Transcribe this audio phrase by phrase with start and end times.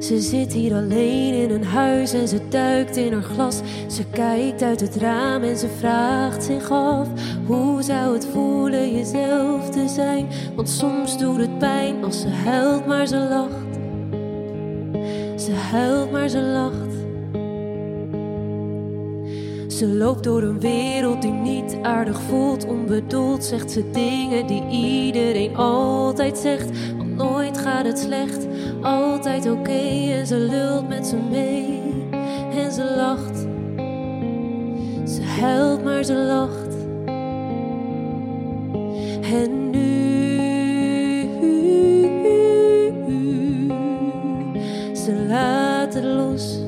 [0.00, 3.60] Ze zit hier alleen in een huis en ze duikt in haar glas.
[3.88, 7.08] Ze kijkt uit het raam en ze vraagt zich af:
[7.46, 10.28] hoe zou het voelen jezelf te zijn?
[10.54, 13.78] Want soms doet het pijn als ze huilt, maar ze lacht.
[15.42, 16.90] Ze huilt, maar ze lacht.
[19.72, 22.66] Ze loopt door een wereld die niet aardig voelt.
[22.66, 26.70] Onbedoeld zegt ze dingen die iedereen altijd zegt.
[26.96, 28.46] Want nooit gaat het slecht,
[28.82, 30.10] altijd oké.
[30.12, 31.82] En ze lult met ze mee
[32.54, 33.38] en ze lacht.
[35.10, 36.74] Ze huilt, maar ze lacht.
[39.32, 40.00] En nu.
[44.94, 46.58] Ze laat het los.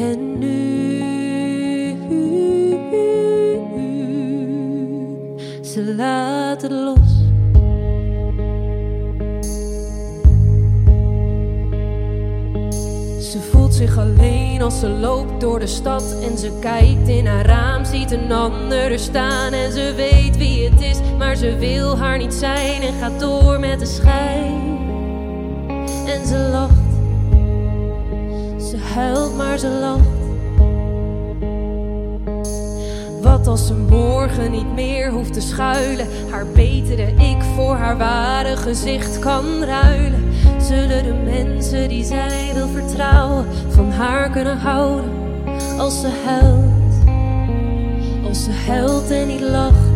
[0.00, 0.71] En nu,
[5.72, 7.10] ze laat het los.
[13.30, 17.46] Ze voelt zich alleen als ze loopt door de stad en ze kijkt in haar
[17.46, 21.98] raam, ziet een ander er staan en ze weet wie het is, maar ze wil
[21.98, 24.78] haar niet zijn en gaat door met de schijn.
[26.06, 26.92] En ze lacht.
[28.70, 30.21] Ze huilt, maar ze lacht.
[33.46, 36.06] Als ze morgen niet meer hoeft te schuilen?
[36.30, 40.32] Haar betere ik voor haar ware gezicht kan ruilen.
[40.60, 45.10] Zullen de mensen die zij wil vertrouwen van haar kunnen houden?
[45.78, 47.04] Als ze huilt,
[48.28, 49.91] als ze huilt en niet lacht.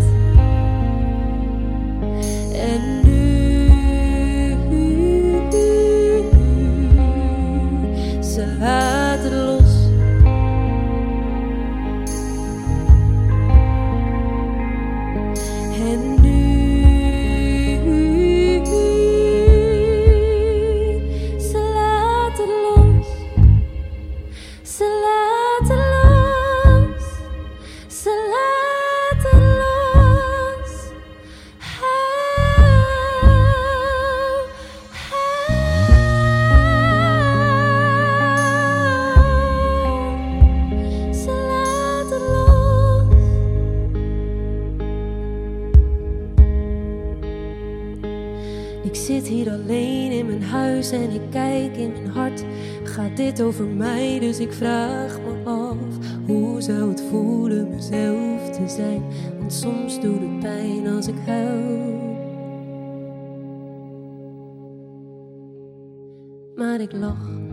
[48.87, 52.45] Ik zit hier alleen in mijn huis en ik kijk in mijn hart.
[52.83, 55.77] Gaat dit over mij, dus ik vraag me af:
[56.27, 59.03] hoe zou het voelen mezelf te zijn?
[59.39, 61.95] Want soms doet het pijn als ik huil.
[66.55, 67.46] Maar ik lach.